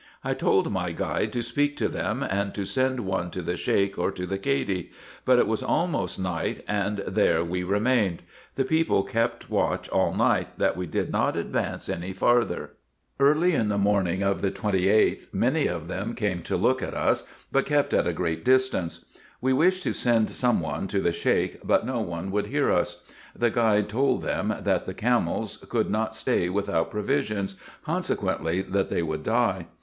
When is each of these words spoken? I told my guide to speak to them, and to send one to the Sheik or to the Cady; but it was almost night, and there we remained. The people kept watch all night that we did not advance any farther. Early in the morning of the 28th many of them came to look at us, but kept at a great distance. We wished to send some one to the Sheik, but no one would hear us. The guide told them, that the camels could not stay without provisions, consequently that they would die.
I 0.23 0.33
told 0.33 0.71
my 0.71 0.93
guide 0.93 1.31
to 1.33 1.43
speak 1.43 1.77
to 1.77 1.87
them, 1.87 2.23
and 2.23 2.55
to 2.55 2.65
send 2.65 3.01
one 3.01 3.29
to 3.29 3.43
the 3.43 3.55
Sheik 3.55 3.99
or 3.99 4.09
to 4.09 4.25
the 4.25 4.39
Cady; 4.39 4.89
but 5.25 5.37
it 5.37 5.45
was 5.45 5.61
almost 5.61 6.17
night, 6.17 6.65
and 6.67 6.97
there 7.07 7.43
we 7.43 7.61
remained. 7.61 8.23
The 8.55 8.65
people 8.65 9.03
kept 9.03 9.51
watch 9.51 9.87
all 9.89 10.15
night 10.15 10.57
that 10.57 10.75
we 10.75 10.87
did 10.87 11.11
not 11.11 11.37
advance 11.37 11.87
any 11.87 12.13
farther. 12.13 12.71
Early 13.19 13.53
in 13.53 13.69
the 13.69 13.77
morning 13.77 14.23
of 14.23 14.41
the 14.41 14.49
28th 14.49 15.27
many 15.35 15.67
of 15.67 15.87
them 15.87 16.15
came 16.15 16.41
to 16.49 16.57
look 16.57 16.81
at 16.81 16.95
us, 16.95 17.27
but 17.51 17.67
kept 17.67 17.93
at 17.93 18.07
a 18.07 18.11
great 18.11 18.43
distance. 18.43 19.05
We 19.39 19.53
wished 19.53 19.83
to 19.83 19.93
send 19.93 20.31
some 20.31 20.61
one 20.61 20.87
to 20.87 20.99
the 20.99 21.11
Sheik, 21.13 21.59
but 21.63 21.85
no 21.85 22.01
one 22.01 22.31
would 22.31 22.47
hear 22.47 22.71
us. 22.71 23.03
The 23.37 23.51
guide 23.51 23.87
told 23.87 24.23
them, 24.23 24.51
that 24.61 24.85
the 24.87 24.95
camels 24.95 25.63
could 25.69 25.91
not 25.91 26.15
stay 26.15 26.49
without 26.49 26.89
provisions, 26.89 27.57
consequently 27.85 28.63
that 28.63 28.89
they 28.89 29.03
would 29.03 29.21
die. 29.21 29.67